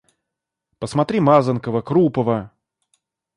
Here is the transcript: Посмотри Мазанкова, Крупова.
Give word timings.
Посмотри 0.79 1.19
Мазанкова, 1.19 1.81
Крупова. 1.83 2.49